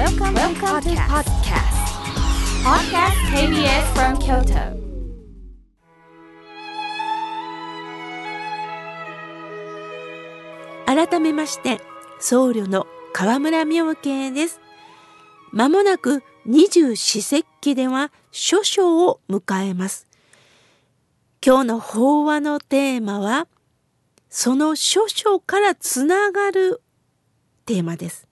[0.00, 1.76] Welcome, Welcome to podcast.
[2.64, 4.80] Podcast KBS from Kyoto.
[10.86, 11.82] 改めまして
[12.18, 14.62] 僧侶の河村明慶です。
[15.52, 20.06] まもなく二十四節気では諸書を迎えます。
[21.44, 23.48] 今日の法話のテーマは
[24.30, 26.80] その諸書からつながる
[27.66, 28.29] テーマです。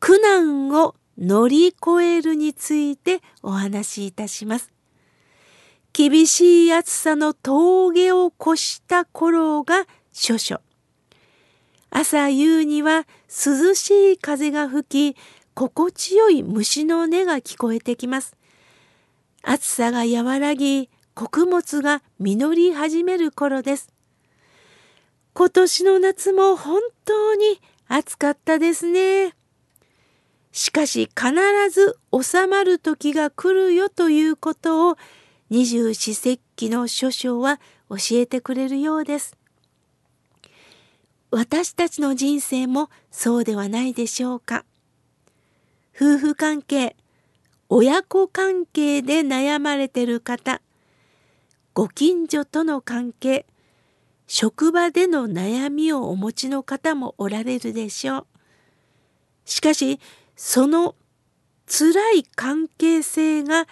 [0.00, 4.72] 苦難を乗り越えるについてお話しいたします。
[5.92, 10.60] 厳しい暑さの峠を越した頃が諸書。
[11.90, 15.18] 朝夕には涼しい風が吹き、
[15.54, 18.36] 心地よい虫の音が聞こえてきます。
[19.42, 23.88] 暑さが和らぎ、穀物が実り始める頃です。
[25.34, 29.37] 今年の夏も本当に暑かったですね。
[30.58, 31.30] しかし必
[31.70, 34.98] ず収まる時が来るよということを
[35.50, 39.36] 二十四節気の諸書は教えてくれるようです。
[41.30, 44.64] 私たちの人生もそうではないでしょうか。
[45.94, 46.96] 夫婦関係、
[47.68, 50.60] 親子関係で悩まれてる方、
[51.72, 53.46] ご近所との関係、
[54.26, 58.26] 職場での悩みをお持ちの方もおられるでしょう。
[59.44, 60.00] しかし、
[60.40, 60.94] その
[61.66, 63.66] 辛い関係性が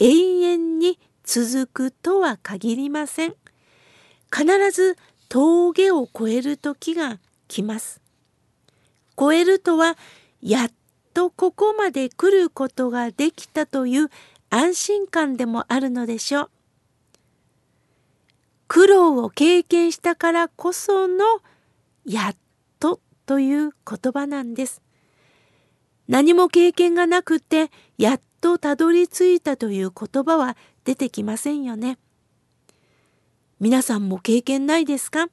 [0.00, 3.36] 永遠に続くとは限りません。
[4.36, 4.96] 必ず
[5.28, 8.02] 峠を越える時が来ます。
[9.16, 9.96] 越えるとは、
[10.42, 10.72] やっ
[11.14, 14.10] とここまで来ることができたという
[14.50, 16.50] 安心感でもあるのでしょう。
[18.66, 21.24] 苦労を経験したからこその、
[22.04, 22.36] やっ
[22.80, 24.82] とという言葉なんです。
[26.08, 31.98] 何も経験がなくて、やっとたどり着いたという言葉は出てきませんよね。
[33.60, 35.28] 皆さんも経験ないですか？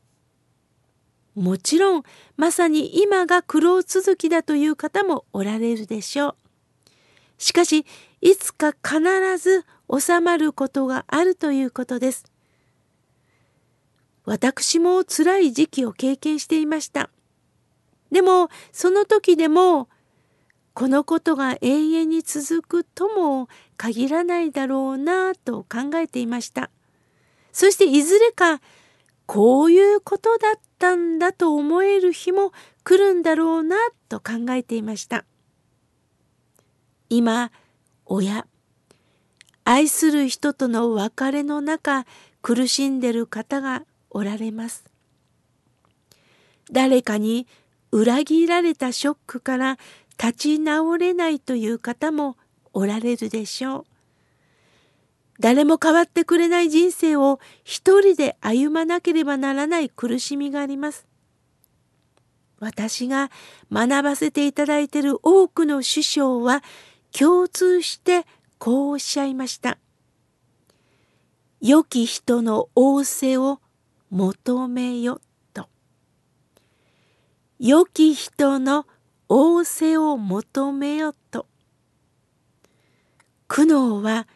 [1.35, 2.03] もちろん、
[2.37, 6.35] まさに今が苦労続きだという方もおられるでしょう。
[7.37, 7.85] しかし、
[8.21, 9.01] いつか必
[9.37, 9.65] ず
[9.97, 12.25] 収まることがあるということです。
[14.23, 17.09] 私も辛い時期を経験していました。
[18.11, 19.89] でも、その時でも、
[20.75, 21.69] このことが永
[22.01, 23.47] 遠に続くとも
[23.77, 26.69] 限らないだろうなと考えていました。
[27.53, 28.59] そしていずれか
[29.25, 32.51] こういうことだったんだと思える日も
[32.83, 33.77] 来るんだろうな
[34.09, 35.23] と考えていました。
[37.09, 37.53] 今、
[38.05, 38.45] 親、
[39.63, 42.05] 愛する人との別れの中
[42.41, 44.83] 苦しんでる方がおられます。
[46.69, 47.47] 誰かに
[47.91, 49.77] 裏切られたショックから
[50.21, 52.37] 立ち直れないという方も
[52.73, 53.85] おられるでしょう。
[55.39, 61.05] 誰も変わってくれない人生を一人で歩まなければならない苦しみがあります。
[62.59, 63.31] 私が
[63.71, 66.63] 学ばせていただいている多くの師匠は
[67.11, 68.25] 共通して
[68.57, 69.77] こうおっしゃいました。
[71.59, 73.59] 良き人の仰せを
[74.09, 75.19] 求めよ
[75.53, 75.67] と。
[77.59, 78.85] 良き人の
[79.27, 81.47] 仰せを求めよと。
[83.47, 84.27] 苦悩は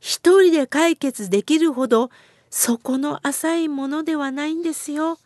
[0.00, 2.10] 一人で解決できるほど
[2.50, 5.18] 底の浅いものではないんですよ。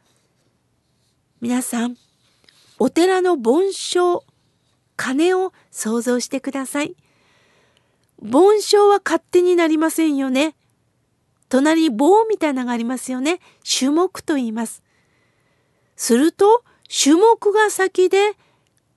[1.40, 1.96] 皆さん、
[2.78, 4.22] お寺の盆栽、
[4.96, 6.94] 鐘を想像してください。
[8.22, 10.54] 盆栽は勝手になりませんよね。
[11.48, 13.40] 隣に棒みたいなのがありますよね。
[13.62, 14.82] 樹木と言います。
[15.96, 18.36] すると、樹木が先で、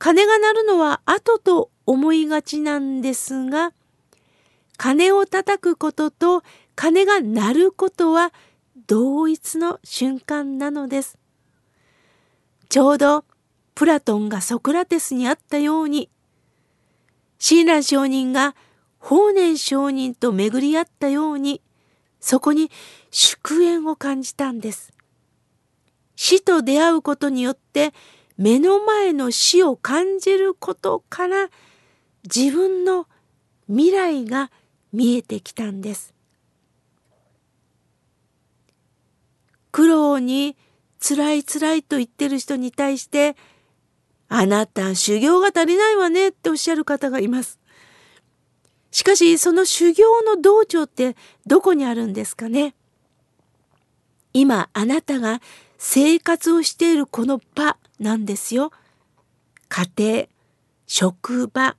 [0.03, 3.71] 鐘が鳴るのは後と思いがちなんですが、
[4.75, 6.43] 鐘を叩くことと
[6.75, 8.33] 鐘が鳴ることは
[8.85, 11.17] 同一の瞬間なのです。
[12.67, 13.23] ちょうど
[13.75, 16.09] プラトンがソクラテスにあったように、
[17.39, 18.57] 親鸞上人が
[18.99, 21.61] 法然上人と巡り合ったように、
[22.19, 22.69] そこに
[23.09, 24.91] 祝宴を感じたんです。
[26.17, 27.93] 死と出会うことによって
[28.37, 31.49] 目の前の死を感じることから
[32.23, 33.07] 自分の
[33.67, 34.51] 未来が
[34.91, 36.13] 見えてきたんです。
[39.71, 40.55] 苦労に
[40.99, 43.35] 辛い辛いと言ってる人に対して、
[44.29, 47.59] あなた修行が足りないわねっておっしゃる方がいます。
[48.91, 51.15] しかしその修行の道場って
[51.47, 52.75] どこにあるんですかね？
[54.33, 55.41] 今あなたが
[55.77, 58.71] 生活をしているこの場なんですよ。
[59.69, 60.27] 家庭、
[60.85, 61.75] 職場、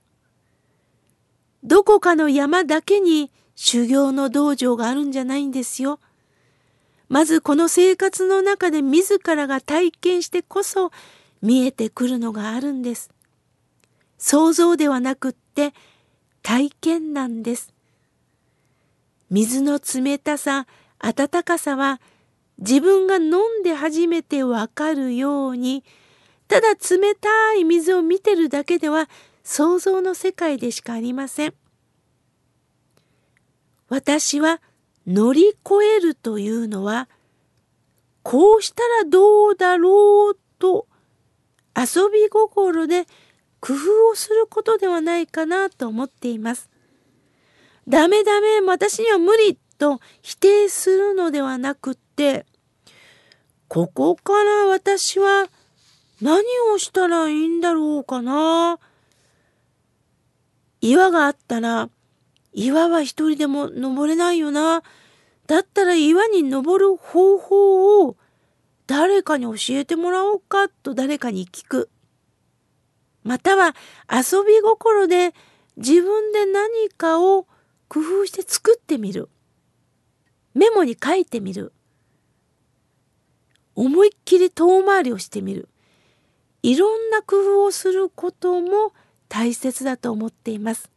[1.62, 6.00] どこかの山だけに修行の道場があるんじゃないんですよ。
[7.08, 10.90] まずこの生活の中で自らが体験してこそ
[11.40, 13.10] 見えてくるのがあるんです。
[14.18, 15.74] 想像ではなくって
[16.42, 17.72] 体験なんです。
[19.30, 20.66] 水の冷たさ、
[20.98, 22.00] 温かさは
[22.58, 25.84] 自分が飲んで初めてわかるように、
[26.48, 29.08] ただ冷たい水を見てるだけでは
[29.42, 31.54] 想像の世界でしかありません。
[33.88, 34.60] 私は
[35.06, 35.56] 乗り越
[35.96, 37.08] えるというのは、
[38.22, 40.86] こうしたらどうだろうと
[41.76, 43.06] 遊び心で
[43.60, 46.70] 工夫をすることではないかなと思っています。
[47.86, 52.46] ダメダメ、私には無理と否定するのではなくって、
[53.68, 55.48] ここから私は
[56.24, 56.42] 何
[56.72, 58.78] をしたらいいんだろうかな。
[60.80, 61.90] 岩があったら、
[62.54, 64.82] 岩は一人でも登れないよな。
[65.46, 68.16] だったら岩に登る方法を
[68.86, 71.90] 誰かに教えてもらおうかと誰かに聞く。
[73.22, 73.76] または
[74.10, 75.34] 遊び心で
[75.76, 77.46] 自分で何かを
[77.88, 79.28] 工夫して作ってみる。
[80.54, 81.74] メモに書いてみる。
[83.74, 85.68] 思いっきり遠回りをしてみる。
[86.64, 88.94] いろんな工夫をすることも
[89.28, 90.90] 大切だと思っています。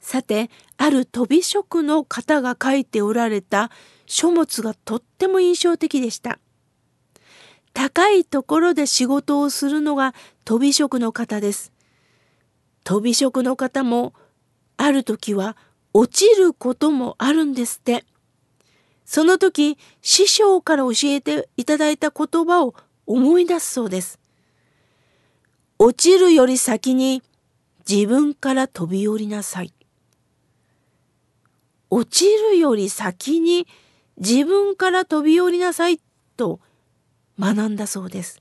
[0.00, 3.70] さて、ある飛び職の方が書いておられた
[4.04, 6.38] 書物がとっても印象的でした。
[7.72, 10.14] 高いところで仕事をするのが
[10.44, 11.72] 飛び職の方です。
[12.84, 14.12] 飛び職の方も
[14.76, 15.56] ある時は
[15.94, 18.04] 落ちることもあるんですって。
[19.06, 22.74] その時師匠から教えていただいた言葉を
[23.06, 24.18] 思い出すそうです。
[25.78, 27.22] 落ちるより先に
[27.88, 29.72] 自分から飛び降りなさい。
[31.90, 33.66] 落ちるより先に
[34.16, 36.00] 自分から飛び降りなさい
[36.36, 36.60] と
[37.38, 38.40] 学んだそうです。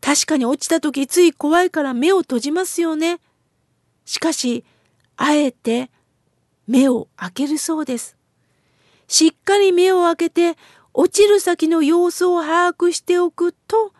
[0.00, 3.18] 確かに落ちた時つい怖いから目を閉じますよね。
[4.04, 4.64] しかし、
[5.16, 5.90] あえて
[6.68, 8.16] 目を開けるそうです。
[9.08, 10.56] しっかり目を開けて
[10.98, 13.92] 落ちる先の様子を把握しておくと、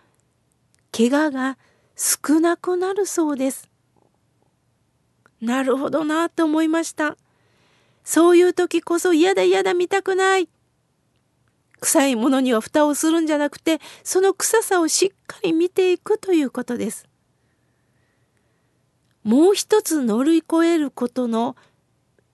[0.97, 1.59] 怪我が
[1.95, 3.69] 少なくなるそうです。
[5.43, 7.19] なるほどなと思いました。
[8.03, 10.49] そういう時こそ嫌だ嫌だ見たくない。
[11.81, 17.07] 臭いものには蓋をするんじゃなくて、その臭さをしっかり見ていくということです。
[19.23, 21.57] もう一つ乗り越えることの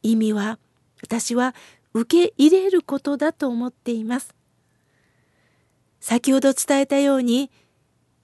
[0.04, 0.60] 意味は、
[1.02, 1.52] 私は
[1.94, 4.32] 受け入れることだと思っています。
[6.02, 7.48] 先ほど伝えたように、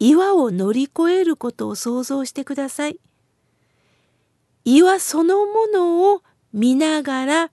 [0.00, 2.98] 岩を乗り越えることを想像してください。
[4.64, 6.22] 岩そのものを
[6.52, 7.50] 見ながら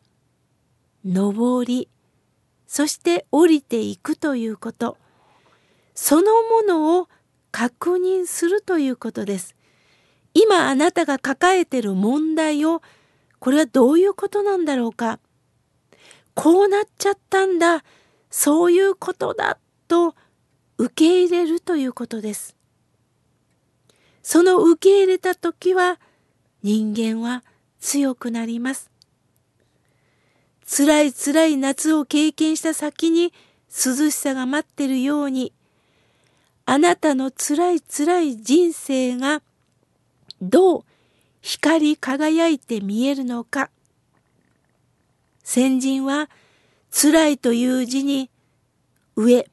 [1.05, 1.89] 登り、
[2.65, 4.97] そして降りていくということ。
[5.93, 7.07] そのものを
[7.51, 9.55] 確認するということです。
[10.33, 12.81] 今あなたが抱えている問題を、
[13.37, 15.19] これはどういうことなんだろうか。
[16.33, 17.83] こうなっちゃったんだ。
[18.31, 19.59] そういうことだ。
[19.87, 20.15] と
[20.77, 22.55] 受け入れるということです。
[24.21, 25.99] その受け入れた時は
[26.63, 27.43] 人間は
[27.79, 28.89] 強くなります。
[30.67, 33.33] 辛い辛い夏を経験した先に
[33.69, 35.53] 涼しさが待ってるように、
[36.65, 39.43] あなたの辛い辛い人生が
[40.41, 40.83] どう
[41.41, 43.69] 光り輝いて見えるのか。
[45.43, 46.29] 先人は
[46.89, 48.31] 辛いという字に
[49.15, 49.47] 上、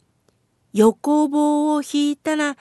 [0.72, 2.56] 横棒を引いたら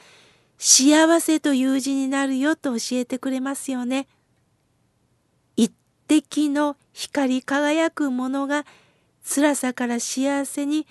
[0.57, 4.07] 幸せという字になるよと教えてくれますよね。
[5.55, 5.73] 一
[6.07, 8.65] 滴の光り輝くものが
[9.23, 10.85] 辛さから幸せに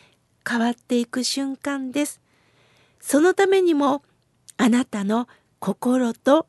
[0.48, 2.20] 変わっていく瞬間です。
[3.00, 4.02] そのためにも
[4.56, 6.46] あなたの心と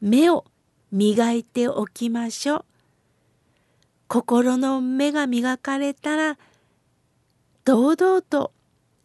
[0.00, 0.44] 目を
[0.90, 2.64] 磨いておきましょう。
[4.08, 6.38] 心の目が磨かれたら
[7.64, 8.52] 堂々と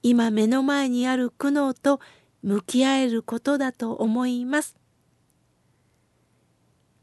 [0.09, 1.99] 今目の前にある苦悩と
[2.41, 4.77] 向き合えることだと思います。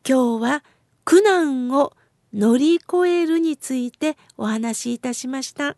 [0.09, 0.65] 今日は
[1.05, 1.93] 苦難を
[2.33, 5.77] 乗り越えるについてお話しいたしました。